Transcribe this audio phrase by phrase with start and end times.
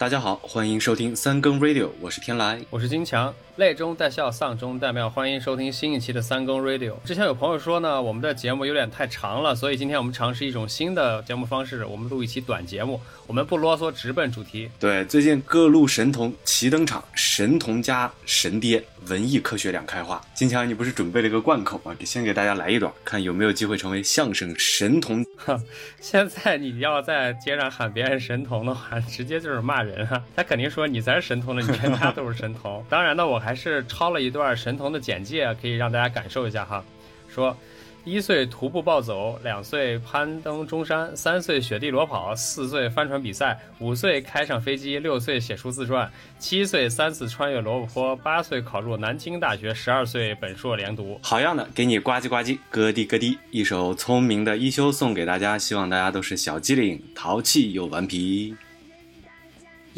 [0.00, 6.94] 大家好，欢迎收听三更 Radio，我是天来，我是金强，泪中带笑，丧中带妙，欢迎收听新一期的三更 Radio。
[7.04, 14.70] 之前有朋友说呢，我们的节目有点太长了，所以今天我们尝试一种新的节目方式，我们录一期短节目，我们不啰嗦，直奔主题。
[14.80, 20.18] 对，最近各路神童齐登场，神童加神爹，文艺科学两开花。
[20.32, 21.94] 金强，你不是准备了一个贯口吗？
[22.06, 25.22] 先给大家来一段，看有没有机会成为相声神童。
[26.00, 29.89] 现在你要在街上喊别人神童的话，直接就是骂人。
[29.90, 32.84] 人啊，他肯定说你才是神童呢，你全家都是神童。
[32.88, 36.84] 当然呢，我还是抄了一段神童的简介，可以让大家感受一下哈。
[37.28, 37.56] 说，
[38.02, 51.20] 一岁徒步暴走，两岁攀登中山，三岁雪地裸跑，四岁帆船比赛，五岁开上飞机，六岁写书自传，七岁三次穿越罗布泊，八岁考入南京大学，十二岁本硕连读。
[51.22, 58.56] 好样的，给你呱唧呱唧，咯滴咯滴，一首聪明的一休送给大家，希望大家都是小机灵，淘气又顽皮。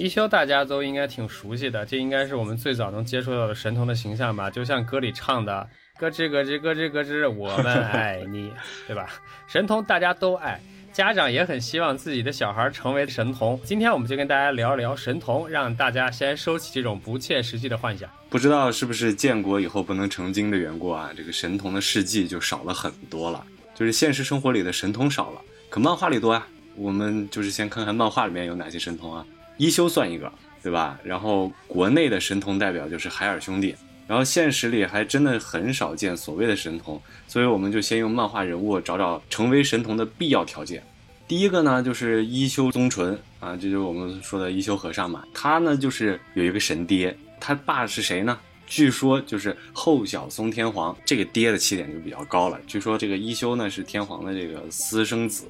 [0.02, 4.50] 一休大家都应该挺熟悉的，这应该是我们最早能接触到的神童的形象吧？
[4.50, 5.64] 就像歌里唱的
[5.96, 8.52] “咯吱咯吱咯吱咯吱，我们爱你”，
[8.88, 9.06] 对吧？
[9.46, 10.60] 神童大家都爱，
[10.92, 13.60] 家长也很希望自己的小孩成为神童。
[13.62, 18.10] 今天我们就跟大家聊一聊神童，让大家先收起这种不切实际的幻想。
[18.28, 21.12] 不知道是不是建国以后不能成精的缘故啊？
[21.16, 25.40] 这个神童的事迹就少了很多了，就是现实生活里的神童少了，
[25.70, 26.44] 可漫画里多啊。
[26.74, 29.24] 我们就是先看看漫画里面有哪些神童啊？
[29.62, 30.98] 一休算一个，对吧？
[31.04, 33.72] 然后国内的神童代表就是海尔兄弟，
[34.08, 40.82] 然后现实里还真的很少见所谓的神童，所以我们就先用漫画人物找找成为神童的必要条件。
[41.28, 45.22] 第一个呢就是一休宗纯啊，这就是我们说的一休和尚嘛。
[45.32, 48.36] 他呢就是有一个神爹，他爸是谁呢？
[48.66, 52.58] 据说就是后小松天皇，这个爹的起点就比较高了。
[52.66, 55.44] 据说这个一休呢是天皇的这个私生子，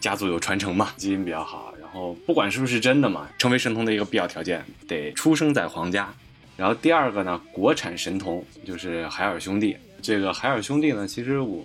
[0.00, 1.74] 家族有传承嘛，基因比较好。
[1.80, 6.12] 然后，不管是不是真的嘛，成为神童的一个必要条件得出生在皇家。
[6.56, 9.76] 然后第二个呢，国产神童就是海尔兄弟。
[10.02, 11.64] 这个海尔兄弟呢，其实我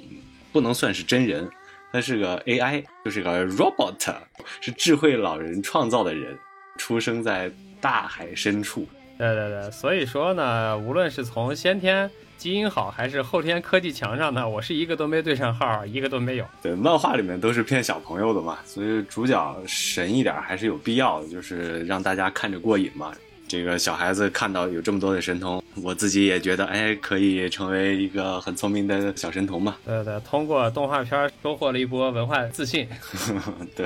[0.51, 1.49] 不能算是真人，
[1.91, 4.15] 他是个 AI，就是个 robot，
[4.61, 6.37] 是智慧老人创造的人，
[6.77, 8.87] 出生在大海深处。
[9.21, 12.09] 对对对，所以说呢，无论是从先天。
[12.41, 14.49] 基因好还是后天科技强上呢？
[14.49, 16.45] 我是一个都没对上号，一个都没有。
[16.59, 23.13] 对，漫画里面都是骗小朋友的嘛，所以主角神一点还是有必要的，就是让大家看着过瘾嘛。
[23.47, 29.77] 这个小孩子看到有这么多的神童，我自己也觉得，哎，可以成为一个很聪明的小神童嘛。
[29.85, 32.89] 对对，通过动画片收获了一波文化自信。
[33.77, 33.85] 对，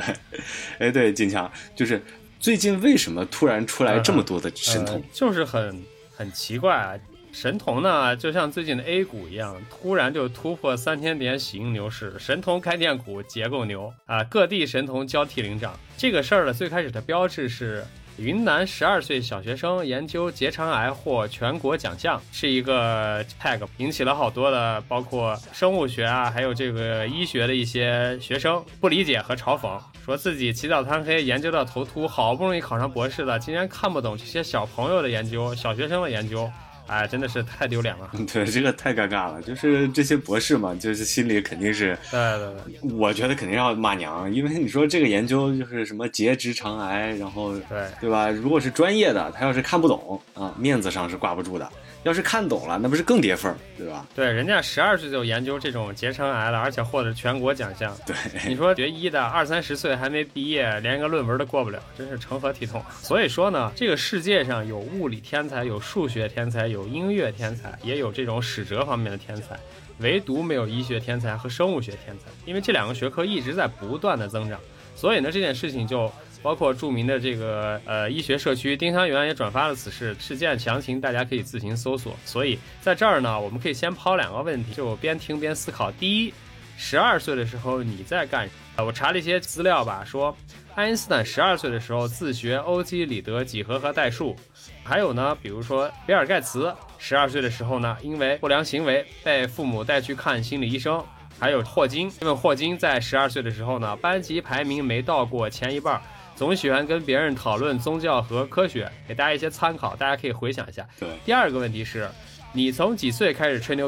[0.80, 2.02] 哎，对，金强，就是
[2.46, 5.02] 最近为什么突然出来这么多的神童？
[5.12, 5.84] 就是很
[6.16, 6.94] 很奇怪啊。
[7.32, 15.74] 神童呢，就像最近的 A 股一样，突然就突破三千点喜迎牛市，神童开店股结构牛啊，各地神童交替领涨。
[15.98, 17.84] 这个事儿呢，最开始的标志是
[18.18, 36.50] 云南十二岁小学生研究结肠癌获全国奖项，是一个 tag，引起了好多的，包括生物学啊，还有这个医学的一些学生不理解和嘲讽，说自己起早贪黑研究到头秃，好不容易考上博士了，竟然看不懂这些小朋友的研究，小学生的研究。
[36.88, 38.10] 哎，真的是太丢脸了。
[38.32, 39.42] 对，这个太尴尬了。
[39.42, 48.30] 就是这些博士嘛，就是心里肯定是，对对对，我觉得肯定要骂娘，因为你说这个研究就是什么结直肠癌，然后对对吧？
[48.30, 51.70] 如果是专业的，他要是看不懂啊，面子上是挂不住的。
[52.06, 54.06] 要是看懂了，那不是更跌份儿，对吧？
[54.14, 57.98] 对，人家十二岁就研究这种结肠癌了，而且获得全国奖项。
[58.06, 58.16] 对，
[58.48, 62.80] 你说学医的二三十岁还没毕业，连个论文都过不了，真是成何体统？
[63.02, 69.60] 所以说呢，这个世界上有物理天才，有数学天才，有音乐天才，也有这种史哲方面的天才，
[69.98, 74.60] 唯独没有医学天才和生物学天才，因为这两个学科一直在不断的增长。
[74.96, 76.12] 所以呢，这件事情就。
[76.46, 82.16] 包括著名的这个呃医学社区丁香园也转发了此事事件详情，大家可以自行搜索。
[82.24, 85.92] 所以在这儿呢，我们可以先抛两个问题，就边听边思考。
[85.94, 86.32] 第一，
[86.78, 88.48] 十二岁的时候你在干？
[88.78, 90.38] 我查了一些资料吧，说
[90.76, 94.36] 爱因斯坦十二岁的时候自学欧几里得几何和代数。
[94.84, 101.04] 还有呢，比如说比尔盖茨十二岁的时候呢，因为不良行为被父母带去看心理医生。
[101.40, 106.00] 还有霍金，因为霍金在十二岁的时候呢，班级排名没到过前一半。
[106.36, 110.86] 总喜欢跟别人讨论宗教和科学，给大家一些参考，大家可以回想一下。
[111.00, 112.10] 对，第二个问题是，
[112.52, 113.88] 你从几岁开始吹牛？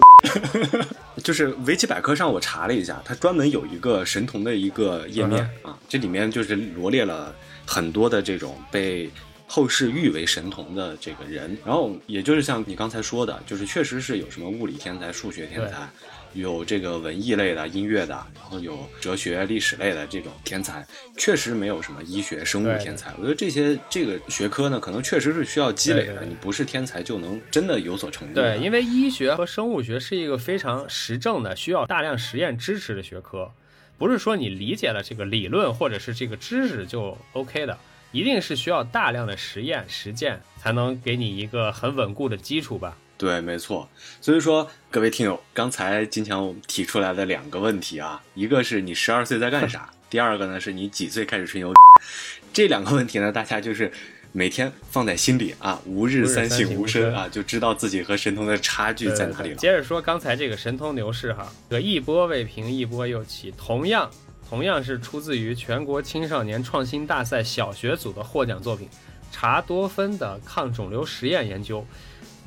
[1.21, 7.35] 就是维基百科上我查了一下，它专门有一个神童的一个页面啊，这里面就是罗列了
[7.65, 9.09] 很多的这种被
[9.45, 11.57] 后世誉为神童的这个人。
[11.65, 15.89] 然后也就是像你刚才说的，就是确实是有什么物理天才、数学天才。
[16.37, 20.85] 有这个文艺类的、音乐的，然后有哲学、历史类的这种天才，
[21.17, 23.11] 确实没有什么医学、生物天才。
[23.17, 26.23] 我觉得这些这个学科呢，可能确实是需要积累的。
[26.25, 28.41] 你不是天才就能真的有所成就。
[28.41, 33.51] 对，因为医学和生物学是一个非常实证的、需要大量实验支持的学科，
[33.97, 37.75] 不是说你理解了这个理论或者是这个知识就 OK 的，
[38.11, 42.95] 一定是需要大量的实验实践才能给你一个很稳固的基础吧。
[43.17, 43.89] 对，没错。
[44.21, 49.89] 所以说，各位听友，刚才金强提出来的两个问题啊，一个是你十二岁在干啥？
[50.09, 51.73] 第二个呢，是你几岁开始吹牛？
[52.53, 53.91] 这两个问题呢，大家就是
[54.31, 59.55] 每天放在心里啊，吾日三省吾身啊，就知道自己和神童的差距在哪里了。
[59.55, 64.09] 接着说刚才这个神童牛市哈，这一波未平，一波又起，同样
[64.47, 68.87] 同样是出自于全国青少年创新大赛小学组的获奖作品，
[69.31, 71.85] 查多芬的抗肿瘤实验研究。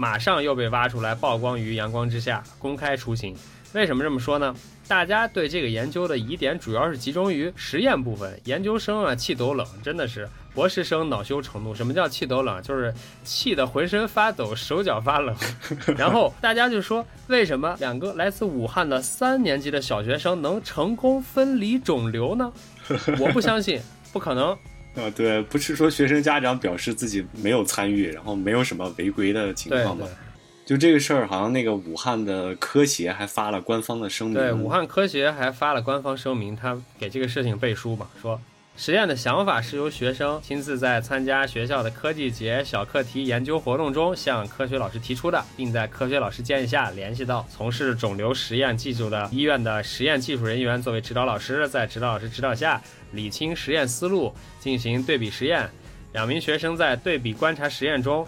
[0.00, 3.36] 马上又被挖出来曝光于阳光之下，公开出行。
[3.74, 4.56] 为什么这么说呢？
[4.88, 8.40] 大家对这个研究的疑点主要是集中于实验部分。
[8.46, 11.74] 研究生啊，气抖冷，真的是博士生恼羞成怒。
[11.74, 12.62] 什么叫气抖冷？
[12.62, 12.94] 就是
[13.24, 15.36] 气得浑身发抖，手脚发冷。
[15.98, 22.50] 然后大家就说，为什么两个来自武汉的三年级的小学生能成功分离肿瘤呢？
[23.20, 23.78] 我不相信，
[24.14, 24.56] 不可能。
[24.96, 30.06] 啊，对，不是说学生家长表示自己没有参与，然后没有什么违规的情况吗？
[30.66, 34.34] 就这个事儿，好像那个武汉的科协还发了官方的声明。
[34.34, 38.40] 对，武汉科协还发了官方声明，他给这个事情背书嘛，说。
[38.76, 52.80] 实验的想法是由学生亲自在参加学校的科技节小课题研究活动中向科学老师提出的，并在科学老师建议下联系到从事肿瘤实验技术的医院的实验技术人员作为指导老师，在指导老师指导下
[53.12, 55.68] 理清实验思路，进行对比实验。
[56.12, 58.26] 两名学生在对比观察实验中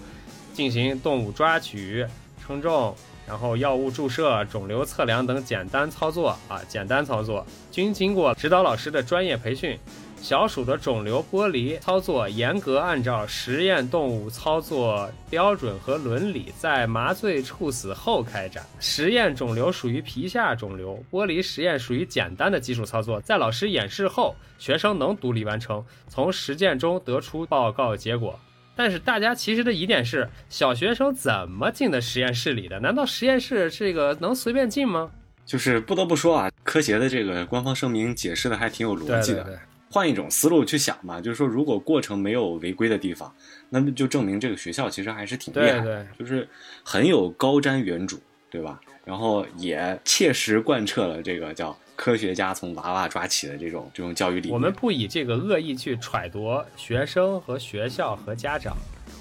[0.53, 2.07] 进行动物抓取、
[2.41, 2.95] 称重，
[3.27, 9.79] 然后药物注射、肿瘤测量等简单操作啊，简单操作均经过指导老师的专业培训。
[10.23, 18.65] 小鼠的肿瘤剥离操作严格按照实验动物操作标准和伦理，在麻醉处死后开展。
[18.79, 28.39] 实验肿瘤属于皮下肿瘤，剥离实验属于简单的技术操作，在老师演示后，学生能独立完成，从实践中得出报告结果。
[28.77, 32.79] 但是大家其实的疑点是：小学生怎么进的实验室里的？
[32.79, 35.11] 难道实验室这个能随便进吗？
[35.45, 39.59] 就是不得不说啊，科协的这个官方声明解释的还挺有逻辑的。
[39.93, 43.31] 换一种思路去想嘛，就是说，如果过程没有违规的地方，
[43.69, 46.49] 那么就证明这个学校其实还是挺厉害的，就是
[46.83, 48.19] 很有高瞻远瞩，
[48.51, 48.81] 对吧？
[49.05, 54.55] 然后也切实贯彻了这个叫科学家从娃娃抓起的这种这种教育理念。
[54.55, 58.75] 我们不以这个恶意去揣度学生和学校和家长。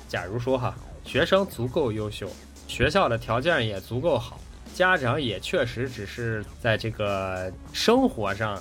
[0.08, 0.74] 假如说哈，
[1.04, 2.30] 学生足够优秀，
[2.66, 4.40] 学校的条件也足够好，
[4.74, 8.58] 家长也确实只是在这个生活上。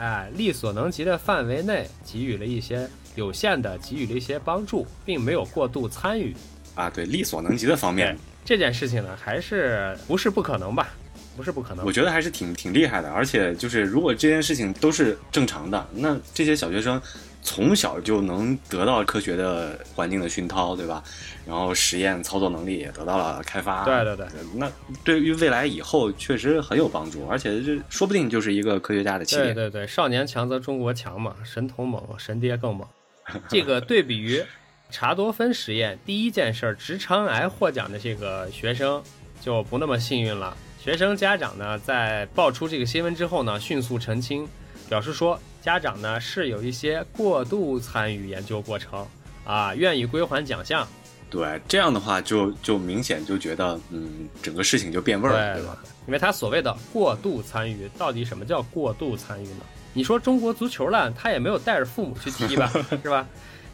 [0.00, 6.34] 哎，力所能及的范围内给予了一些有限的给予了一些帮助，并没有过度参与。
[6.74, 10.88] 啊，对，力所能及的方面，这件事情呢，还是不是不可能吧？
[11.36, 11.84] 不是不可能。
[11.84, 16.98] 我觉得还是挺挺厉害的，而且就是如果这件事情都是正常的，那这些小学生。
[17.42, 21.02] 从小就能得到科学的环境的熏陶，对吧？
[21.46, 23.84] 然后实验操作能力也得到了开发。
[23.84, 24.70] 对对对，那
[25.02, 29.54] 对于未来以后确实很有帮助，而且这说不定就是一个科学家的起点。
[29.54, 32.86] 对对对，少年强则中国强嘛，神童猛，神爹更猛。
[33.48, 34.44] 这个对比于
[34.90, 39.02] 查多芬实验第一件事直肠癌获奖的这个学生
[39.40, 40.56] 就不那么幸运了。
[40.78, 44.46] 学生家长呢，在爆出这个新闻之后呢，迅速澄清，
[44.88, 45.40] 表示说。
[45.62, 49.06] 家长呢是有一些过度参与研究过程
[49.44, 50.86] 啊，愿意归还奖项。
[51.28, 55.78] 对，这样的话就就明显就觉得，嗯，整个事情就变味儿了，对吧？
[56.06, 59.60] 因为他所谓的过度参与，到底什么叫过度参与呢？
[59.92, 62.68] 你说中国足球烂，他也没有带着父母去踢吧，
[63.02, 63.26] 是吧？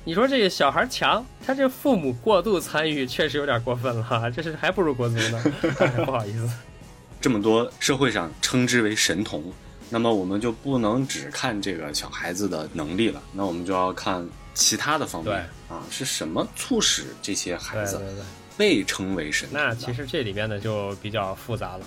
[0.05, 5.43] 你说这个小孩强，他这父母过度参与，确实有点过分了， 这是还不如国足呢。
[6.05, 6.49] 不好意思，
[7.21, 9.43] 这么多社会上称之为神童。
[9.89, 15.35] 那么我们就不能只看这个小孩子的能力了，那我们就要看其他的方面
[15.69, 18.01] 啊，是什么促使这些孩子
[18.57, 19.59] 被称为神童？
[19.59, 21.87] 那其实这里边呢就比较复杂了。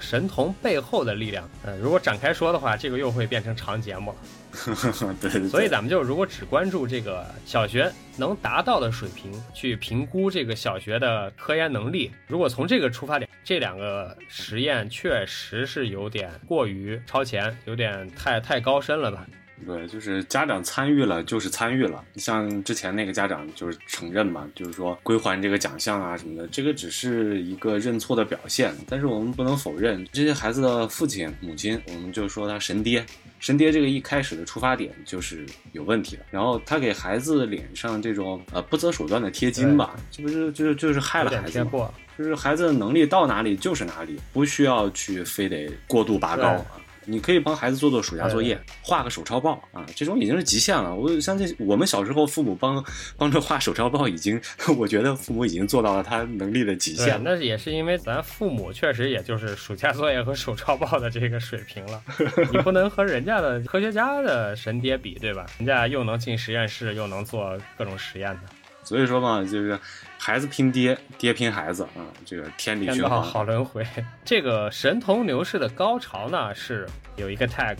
[0.00, 4.16] 神童背后的力量，嗯，如果展开说的话，这个又会变成长节目了。
[5.20, 5.48] 对对。
[5.48, 19.26] 所以咱们就如果只关注这个小学能达到的水平去评估这个小学的科研能力，如果从这个出发点，这两个实验确实是有点过于超前，有点太太高深了吧？
[19.66, 22.04] 对，就是家长参与了，就是参与了。
[22.16, 28.74] 像之前那个家长就是承认嘛，就是说归还这个奖项啊什么的，这个只是一个认错的表现。
[28.88, 33.04] 但是我们不能否认，这些孩子的父亲、母亲，我们就说他神爹。
[33.40, 41.90] 神爹这个一开始的出发点就是有问题的，然后他给孩子脸上这种呃不择手段的贴金吧，这不是就是就是害了孩子吗？
[42.18, 46.66] 就是孩子的能力到哪里就是哪里，不需要去非得过度拔高啊。
[47.08, 50.94] 你可以帮孩子做做暑假作业，画个手抄报啊，这种已经是极限了。
[50.94, 52.84] 我相信我们小时候父母帮
[53.16, 54.40] 帮着画手抄报，已经
[54.78, 57.20] 我觉得父母已经做到了他能力的极限。
[57.24, 62.02] 那也是因为咱父母确实也就是暑假作业和手抄报的这个水平了，
[62.52, 65.46] 你不能和人家的科学家的神爹比，对吧？
[65.58, 68.40] 人家又能进实验室，又能做各种实验的。
[68.88, 69.78] 所以说嘛，就是
[70.16, 73.86] 孩子拼爹，爹拼孩子啊，这个天理循环，好轮回。
[74.24, 77.76] 这个神童牛市的高潮呢，是有一个 tag，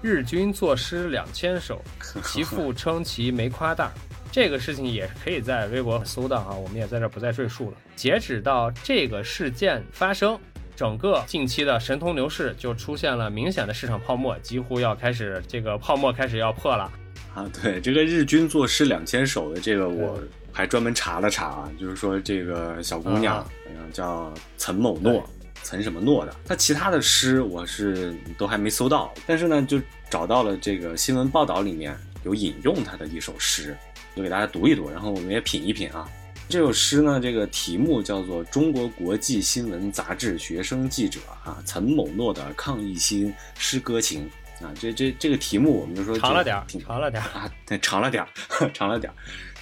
[0.00, 1.82] 日均作诗两千首，
[2.24, 3.92] 其父称其没夸大。
[4.32, 7.76] 这个事情也可以在微博搜到啊，我们也在这不再赘述了。
[7.94, 10.40] 截止到这个事件发生，
[10.74, 16.90] 整个近期的神童牛市就出现了明显的市场泡沫，几乎要开始这个泡沫开始要破了。
[17.34, 20.18] 啊，对，这个日均作诗两千首的这个我。
[20.56, 23.46] 还专门查了查啊，就是说这个小姑娘
[23.92, 25.22] 叫岑某诺，
[25.62, 26.34] 岑什么诺的。
[26.46, 33.76] 她其他的诗我是都还没搜到，但是呢，就找到了这个新闻报道里面有引用她的一首诗，
[34.14, 36.08] 就给大家读一读，然后我们也品一品啊。
[36.48, 44.26] 这首诗呢，这个题目叫做《中国国际新闻杂志学生记者啊岑某诺的抗议新诗歌情》
[44.64, 44.72] 啊。
[44.80, 48.28] 这这这个题目我们就说长了点儿，长了点儿啊，对，长了点儿，
[48.72, 49.16] 长了点儿。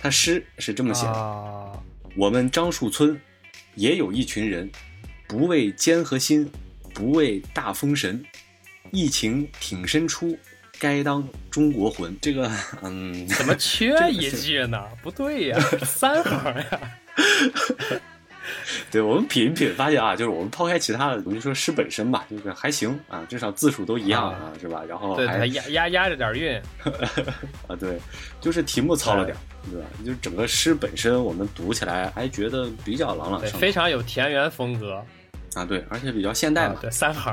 [0.04, 1.82] 他诗是这么写的：
[2.14, 3.18] 我们樟树村
[3.74, 4.70] 也有一群人，
[5.26, 6.52] 不畏艰和辛，
[6.92, 8.22] 不畏大风神，
[8.90, 10.38] 疫情挺身出，
[10.78, 12.14] 该当中国魂。
[12.20, 14.78] 这个，嗯，怎么缺一句呢？
[15.02, 16.80] 不对呀， 三行呀。
[18.90, 24.82] 对我们品一品，发现啊，就是我们抛开其他的，我们就说诗本身吧，就是还行啊，至少字数都一样啊，是吧？
[24.88, 26.60] 然后还押押押着点韵
[27.68, 27.98] 啊，对，
[28.40, 29.36] 就是题目糙了点，
[29.70, 29.86] 对吧？
[30.04, 35.04] 就是整个诗本身，我们读起来还觉得比较朗朗上口，非常有田园风格。
[35.54, 36.76] 啊，对，而且比较现代嘛。
[36.80, 37.32] 对，三行。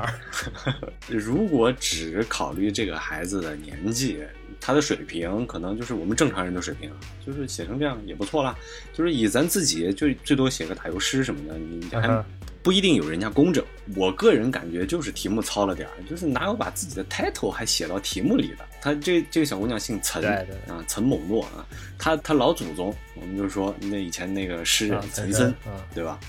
[1.08, 4.22] 如果只考虑这个孩子的年纪，
[4.64, 6.88] 他的水平可能就是我们正常人的水平，
[7.26, 8.56] 就是写成这样也不错啦。
[8.92, 12.24] 就是以咱自己就最多写个打油诗什么的，你还
[12.62, 13.64] 不一定有人家工整。
[13.96, 18.64] 我个人感觉就是题目糙了点儿，就是哪有把自己的 title 还写到题目里的？
[18.80, 20.24] 他这这个小姑娘姓岑
[20.68, 21.66] 啊，岑某诺啊，
[21.98, 25.52] 他他老祖宗，我们就说那以前那个诗人岑参，
[25.92, 26.20] 对吧？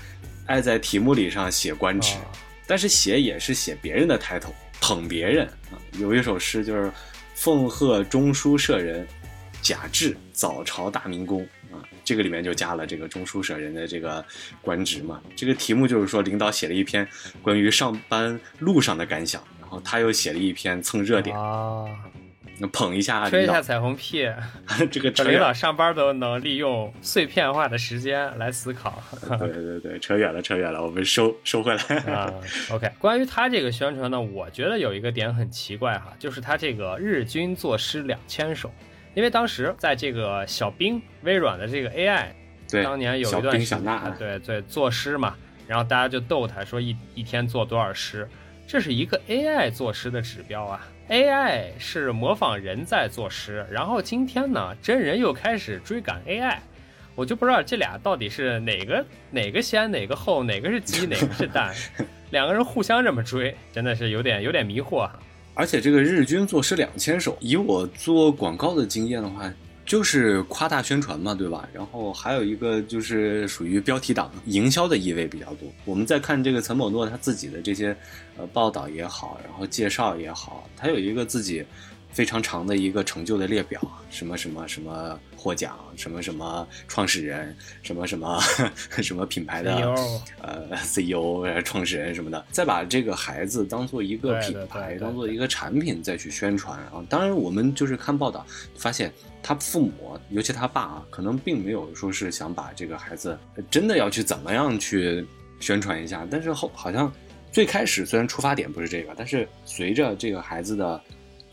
[0.46, 2.16] 爱在题目里上写官职，
[2.66, 5.78] 但是写也是写别人的 title，，捧别人啊。
[5.98, 6.90] 有一首诗就是
[7.34, 9.06] “奉贺中书舍人
[9.60, 14.24] 贾至，早朝大明宫”啊，这个里面就加了这个中书舍人的这个
[14.62, 15.20] 官职嘛。
[15.34, 17.06] 这个题目就是说领导写了一篇
[17.42, 21.86] 关于上班路上的感想，然后他又写了一篇蹭热点啊。
[22.72, 24.28] 捧一下，吹一下彩虹屁，
[24.90, 29.02] 这个领导上班都能利用碎片化的时间来思考。
[29.38, 31.82] 对 对对，扯远了，扯远了，我们收收回来
[32.12, 32.32] 啊。
[32.70, 38.72] OK，关于他这个宣传呢，我觉得有一个点很奇怪哈，就是他这个日均作诗两千首，
[39.14, 42.26] 因为当时在这个小冰微软的这个 AI，
[42.70, 43.58] 对，当年有一段
[44.16, 45.34] 对对，作诗嘛，
[45.66, 48.28] 然后大家就逗他说一一天做多少诗，
[48.66, 50.86] 这是一个 AI 作诗的指标啊。
[51.10, 56.56] AI 是模仿人在作诗，然后今天呢，真人又开始追赶 AI，
[57.14, 61.74] 我就不知道这俩到底是哪个哪个先哪个后，哪个是鸡 哪个是蛋，
[62.30, 65.18] 两个人互相这么追，真的是有点有点迷惑哈。
[65.52, 69.52] 而且这个日均作诗两千首，以我做广告的经验的话。
[69.84, 71.68] 就是夸大宣传嘛，对吧？
[71.72, 75.68] 然后还有一个就是属于标题党，营销的意味比较多。
[75.84, 77.96] 我们再看这个岑某诺他自己的这些
[78.36, 81.64] 呃报道也好，然后介绍也好，他有一个自己。
[82.14, 88.40] 非常长的一个成就的列表，什么什么什么获奖，什么什么创始人，什么什么
[89.02, 89.74] 什么品牌的
[90.40, 97.04] 呃 CEO 创始人什么的，再把这个孩子当做一个品牌，当做一个产品再去宣传啊。
[97.08, 103.36] 当然，我们就是看报道发现，他父母，尤其他爸啊，可能并没有说是想把这个孩子
[103.68, 105.26] 真的要去怎么样去
[105.58, 107.12] 宣传一下，但是后好像
[107.50, 111.02] 最开始虽然出发点不是这个，但是随着这个孩子的。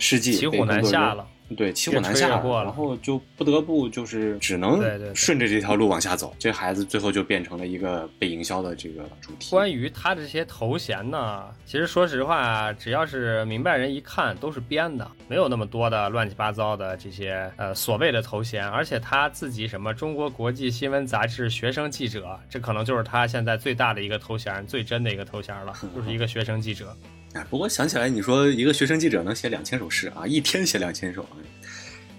[0.01, 4.81] 事迹骑虎难下了，对，骑虎难下，然后就不得不就是只能
[5.13, 6.34] 顺着这条路往下走。
[6.39, 9.51] 这孩子最后就变成了一个被营销的这个主题。
[9.51, 18.67] 关于他的这些头衔呢，其实说实话，只要是明白人一看都是编的，没有那么多的乱七八糟的这些呃所谓的头衔。
[18.67, 26.96] 而且他自己什么中国国际新闻杂志学生记者，这可能就是他现在最大的一个头衔，最真的一个头衔了， 就是一个学生记者。
[27.33, 31.25] 哎，不过想起来，你说一个学生记者能写两千首诗啊，一天写两千首，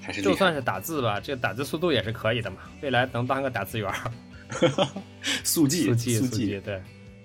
[0.00, 2.58] 还是就算是打字吧，这个打字速度也是可以的嘛。
[2.80, 4.10] 未来能当个打字员儿，
[5.44, 6.80] 速记速记速记对。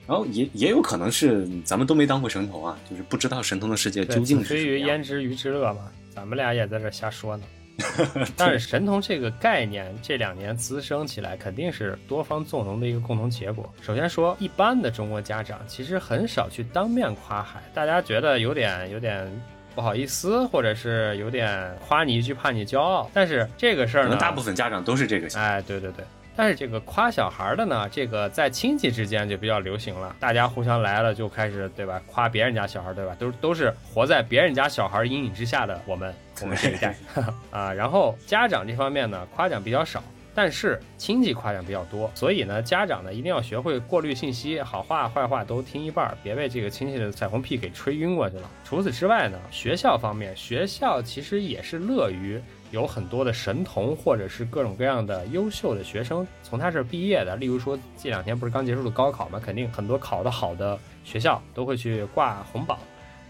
[0.05, 7.43] 然后也也有可能是咱们都没当过神童啊，就是不知道神童的世界究竟是什么于焉知鱼之乐嘛，咱们俩也在这瞎说呢。
[8.35, 13.71] 但是神童这个概念这两年滋生起来，肯定是多方纵容的一个共同结果。
[13.81, 19.29] 首先说，一般的中国家长其实很少去当面夸孩大家觉得有点有点
[19.75, 23.09] 不好意思，或者是有点夸你一句怕你骄傲。
[23.13, 25.47] 但是这个事儿呢，大部分家长都是这个想法。
[25.47, 26.03] 哎，对对对。
[26.37, 31.99] 但是这个夸小孩的呢，这个在亲戚之间就比较流行了，大家互相来了就开始，对吧？
[32.05, 33.15] 夸别人家小孩，对吧？
[33.17, 36.95] 都都是活在别人家小孩阴影之下的我们，我们这一代
[37.49, 37.73] 啊。
[37.73, 40.03] 然后家长这方面呢，夸奖比较少，
[40.35, 48.47] 但是亲戚夸奖比较多，所以呢，家长呢一定要学会过滤信息，好话坏话都听一半，别被这个亲戚的彩虹屁给吹晕过去了。
[48.63, 52.39] 除此之外呢，学校方面，学校其实也是乐于。
[52.71, 57.35] 有很多的神童，或者是各种各样的优秀的学生从他这儿毕业的。
[57.35, 62.77] 例如说，这两天不是刚结束的高考嘛，肯定很多考得好的学校都会去挂红榜，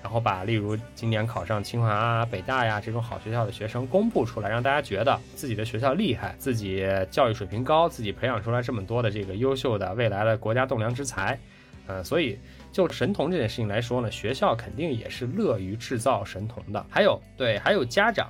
[0.01, 11.37] 然后把例如今年考上清华啊、北大呀这种好学校的学生公布出来，让大家觉得自己的学校厉害，自己教育水平高，自己培养出来这么多的这个优秀的未来的国家栋梁之才。
[11.89, 12.37] 嗯，所以
[12.71, 16.85] 就神童这件事情来说呢，学校肯定也是乐于制造神童的。
[16.89, 18.27] 还有对，还有家长。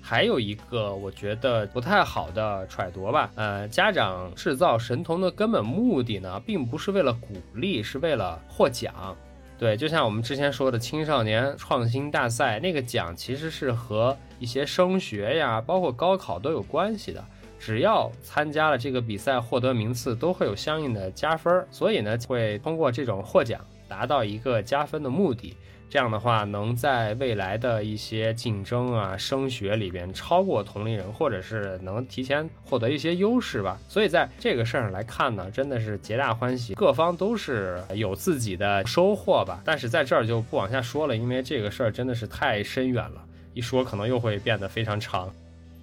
[0.00, 9.16] 还有一个我觉得不太好的揣度吧，呃，家长制造神童的根本目的呢，并不是为了鼓励，是为了获奖。
[9.58, 17.22] 对，就像我们之前说的青少年创新大赛，那个奖其实是和一些升学呀，包括高考都有关系的。
[17.58, 21.66] 只要参加了这个比赛，获得名次，都会有相应的加分。
[21.70, 25.54] 所以呢，会通过这种获奖，达到一个加分的目的。
[25.90, 33.76] 这样的话，能在未来的一些竞争啊、升学里边超过同龄人，或者是能提前获得一些优势吧。
[33.88, 39.60] 所以在这个事儿上来看呢，真的是皆大欢喜，各方都是有自己的收获吧。
[39.64, 43.20] 但是在这儿就不往下说了，因为这个事儿真的是太深远了，
[43.52, 45.28] 一说可能又会变得非常长。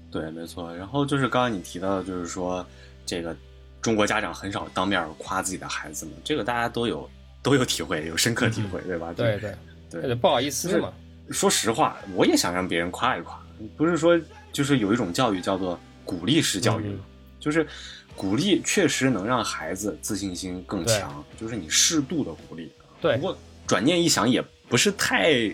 [0.10, 0.74] 对，没错。
[0.74, 2.66] 然后就是刚刚你提到的，就是说
[3.06, 3.36] 这个
[3.82, 7.10] 中国家长很少当面夸自己的孩子们，这个大家都有
[7.44, 9.12] 都有体会，有深刻体会，对吧？
[9.14, 9.54] 对对。
[9.90, 10.94] 对，不好意思嘛。
[11.30, 13.38] 说实话，我也想让别人夸一夸，
[13.76, 14.20] 不是说
[14.52, 16.98] 就是有一种教育叫做鼓励式教育，
[17.40, 17.68] 就是
[18.16, 22.72] 鼓励确实能让孩子自信心更强，就是你适度的鼓励。
[23.02, 23.16] 对。
[23.18, 25.54] 不过转念一想，也不是太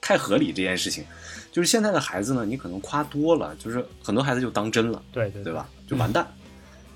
[0.00, 1.04] 太合理这件事情。
[1.52, 5.68] 就是现在的孩子呢，你可能夸多了，就是很多孩子就当真了，对对，对吧？
[5.86, 6.26] 就完蛋。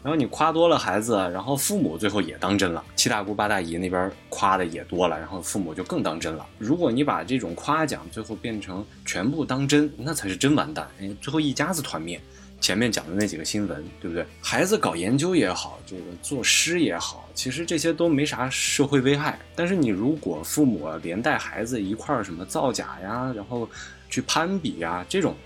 [0.03, 6.47] 然后你夸多了孩子，然后父母最后也当真了，七大姑八大姨那边夸的也多了，然后父母就更当真了。
[6.59, 10.89] 如果你把这种夸奖最后变成全部当真，那才是真完蛋，
[11.21, 12.21] 最后一家子团灭。
[12.59, 14.25] 前面讲的那几个新闻，对不对？
[14.41, 19.39] 孩子搞研究也好，这个作诗也好，其实这些都没啥社会危害。
[19.55, 23.69] 但是你如果父母连带孩子一块儿什么造假呀，然后
[24.09, 25.37] 去攀比呀，这种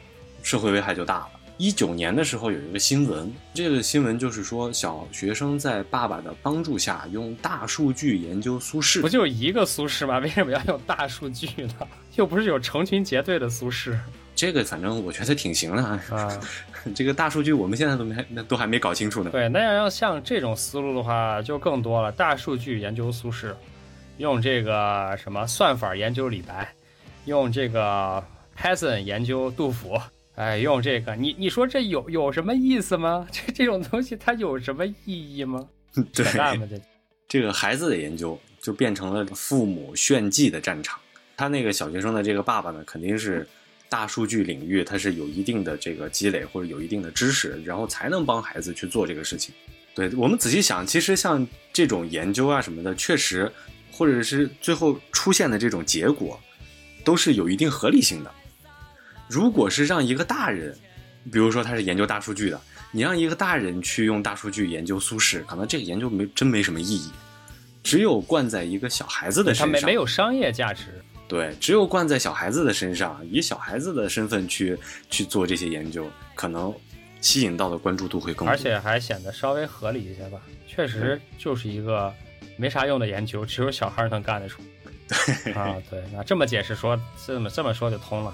[0.44, 1.30] 社会危害就大了。
[1.60, 10.18] 一九年的时候有一个新闻，这个新闻就是说小学生在爸爸的帮助下用大数据研究苏轼，不就一个苏轼吗？
[10.20, 11.74] 为什么要用大数据呢？
[12.14, 13.94] 又不是有成群结队的苏轼。
[14.34, 16.40] 这个反正我觉得挺行的啊。
[16.96, 19.28] 这个大数据我们现在都没那都还没搞清楚呢。
[19.28, 22.10] 对，那要要像这种思路的话，就更多了。
[22.10, 23.52] 大数据研究苏轼，
[24.16, 26.74] 用这个什么算法研究李白，
[27.26, 28.24] 用这个
[28.58, 30.00] Python 研究杜甫。
[30.40, 33.28] 哎，用这个，你你说这有有什么意思吗？
[33.30, 35.68] 这这种东西它有什么意义吗？
[36.14, 36.56] 对，吗？
[36.66, 36.80] 这
[37.28, 40.98] 这个孩子的研究就变成了父母炫技的战场。
[41.36, 43.46] 他那个小学生的这个爸爸呢，肯定是
[43.90, 49.54] 大数据领域他是有一定的这个积累或者有一定的知识，然后才能帮孩子去做这个事情。
[49.94, 53.52] 对我们仔细想，其实像这种研究啊什么的，确实
[53.92, 56.40] 或者是最后出现的这种结果，
[57.04, 58.34] 都是有一定合理性的。
[59.30, 60.76] 如果是让一个大人，
[61.30, 67.08] 比如说他是研究大数据的，你让一个大人去用大数据研究苏轼，可能这个研究没真没什么意义。
[67.84, 71.00] 只有灌在一个小孩子的身上，他没没有商业价值。
[71.28, 74.76] 对，只有灌在小孩子的身上，以小孩子的身份去
[75.08, 76.74] 去做这些研究，可能
[77.20, 80.40] 吸引到的关注度会更多，而且还显得稍微合理一些吧。
[80.66, 82.12] 确实就是一个
[82.56, 84.60] 没啥用的研究，只有小孩能干得出。
[85.54, 88.32] 啊，对，那这么解释说，这么这么说就通了。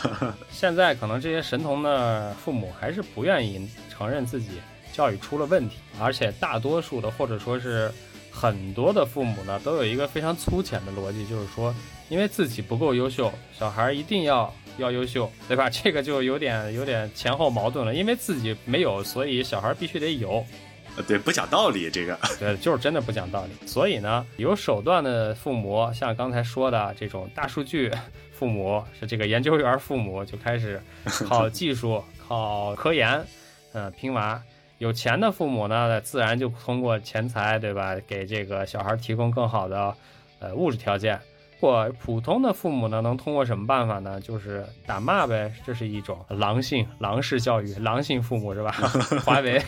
[0.50, 4.60] 现在可能这些神童的父母还是不愿意承认自己
[4.92, 7.90] 教育出了问题，而且大多数的或者说是
[8.30, 11.74] 很多的父母呢，都有一个非常粗浅的逻辑，就是说，
[12.08, 15.70] 因为自己不够优秀，小孩一定要要优秀，对吧？
[15.70, 20.44] 这个就有点有点前后矛盾了，因为自己没有，所以小孩必须得有。
[21.06, 23.66] 对，不讲道理，这个 对，就是真的不讲道理。
[23.66, 27.90] 所以呢，有手段的父母，像刚才说的这种大数据
[28.32, 30.80] 父母，是这个研究员父母，就开始
[31.28, 33.24] 靠技术、靠科研，
[33.72, 34.42] 嗯，拼娃。
[34.78, 39.94] 有钱的父母呢，自然就通过钱财，对吧，给这个小孩提供更好的
[40.38, 41.20] 呃物质条件。
[41.60, 44.20] 或普通的父母呢，能通过什么办法呢？
[44.20, 48.70] 就是打骂呗，这是一种狼性、狼式教育，狼性父母是吧？
[49.26, 49.60] 华为。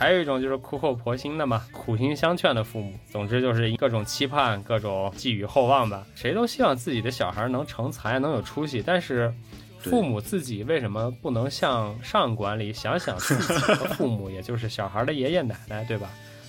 [0.00, 2.94] 还有一种就是苦口婆心的嘛，苦心相劝的父母。
[3.10, 6.06] 总之就是各种期盼，各种寄予厚望吧。
[6.14, 8.82] 谁都希望自己的小孩能成才，能有出息。
[8.82, 9.30] 但是，
[9.78, 16.08] 父母自己为什么不能向上管理，想想自己的父母，也就是小孩的爷爷奶奶，对吧？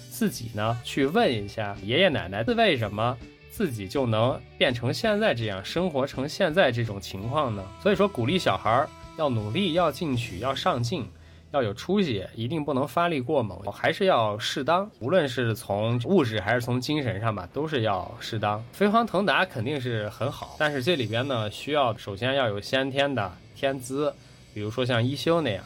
[0.09, 3.17] 自己呢去问一下爷爷奶奶，为什么
[3.51, 7.61] 自己就能变成现在这样，生活成现在这种情况呢？
[7.83, 8.87] 所以说，鼓励小孩
[9.17, 11.05] 要努力，要进取，要上进。
[11.51, 14.89] 要有出息，一定不能发力过猛，还是要适当。
[14.99, 18.63] 无论是从物质还是从精神上吧，都是要适当。
[18.71, 24.13] 飞黄腾达肯定是很好，但是这里边呢，需要首先要有先天的天资，
[24.53, 25.63] 比如说像一休那样；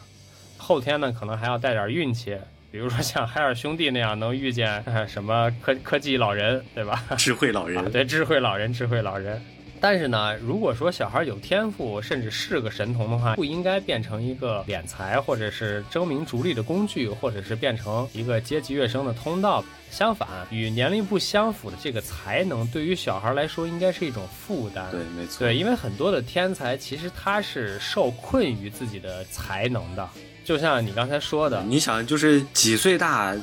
[0.58, 2.36] 后天呢，可能还要带点运气，
[2.72, 7.04] 比如说像海尔兄弟那样能遇见 什么科科技老人，对吧？
[7.16, 9.40] 智慧老人， 对，智慧老人，智慧老人。
[9.80, 19.64] 但是呢，如果说小孩有天赋，甚至是个神童的话，不应该变成一个敛财或者是争名逐利的工具，或者是变成一个阶级跃升的通道。
[19.88, 24.90] 相反，与年龄不相符的这个才能，对于小孩来说应该是一种负担。
[24.90, 25.38] 对，没错。
[25.38, 30.06] 对，因为很多的天才其实他是受困于自己的才能的。
[30.44, 33.34] 就像你刚才说的，你想，就是几岁大，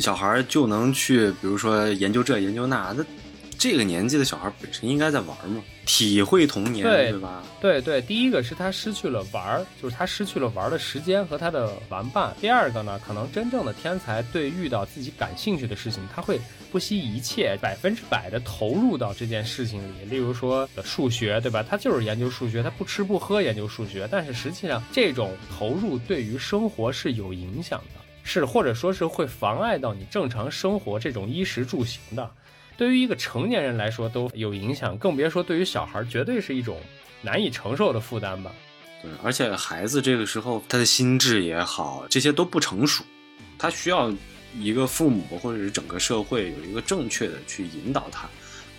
[0.00, 3.04] 小孩就能去，比如说研究这研究那，那。
[3.58, 7.42] 这个年纪的小孩本身应该在玩嘛，体会童年，对吧？
[7.60, 12.34] 对对，第一个是他失去了玩，就是他失去了玩的时间和他的玩伴。
[12.40, 16.40] 第二个呢，可能真正的天才对遇到自己感兴趣的事情，他会
[16.70, 20.04] 不惜一切，百分之百的投入到这件事情里。
[20.10, 21.62] 例如说数学，对吧？
[21.62, 32.30] 他就是研究数学，他不吃不喝研究数学，但是实际上这种投入对于生活是有影响的，是或者说是会妨碍到你正常生活这种衣食住行的。
[32.76, 36.80] 对于一个成年人来说都有影响，更别说对于小孩，绝对是一种
[37.22, 38.52] 难以承受的负担吧。
[39.00, 43.04] 对，而且孩子这个时候他的心智也好，这些都不成熟，
[43.58, 44.12] 他需要
[44.58, 48.28] 一个父母或者是整个社会有一个正确的去引导他，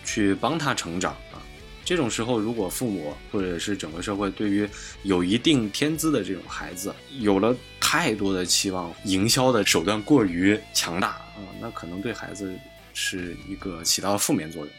[0.03, 1.39] 去帮他成长啊。
[1.86, 4.67] 这种时候，如果父母或者是整个社会对于
[5.03, 12.53] 有一定天资的这种孩子有了太多的期望，营销的手段过于强大啊，那可能对孩子。
[12.95, 14.73] 是一个起到负面作用，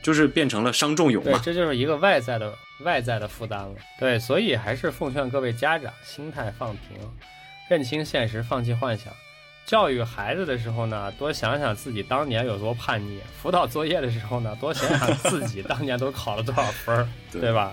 [0.00, 1.40] 就是变成了伤仲永嘛。
[1.42, 3.74] 这就是一个外在的外在的负担了。
[3.98, 6.98] 对，所以还是奉劝各位家长，心态放平，
[7.68, 9.12] 认清现实，放弃幻想。
[9.64, 17.72] 教育孩子的时候呢，多想想自己当年有多叛逆；辅导作业的时候呢，多想想自己当年都考了多少分儿，对吧？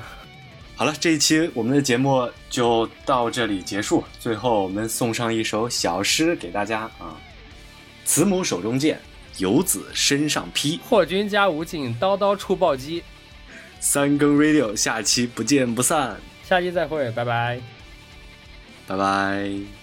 [0.75, 4.03] 好了，这一期我们的节目就到这里结束。
[4.19, 7.15] 最后，我们送上一首小诗给大家啊：
[8.05, 8.99] 慈母手中剑。
[9.37, 13.03] 游子身上披，霍君家无尽，刀刀出暴击。
[13.79, 16.17] 三更 radio，下期不见不散。
[16.43, 17.59] 下期再会，拜拜，
[18.87, 19.82] 拜拜。